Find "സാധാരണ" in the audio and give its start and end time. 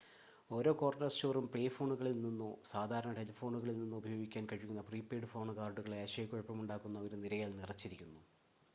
2.71-3.11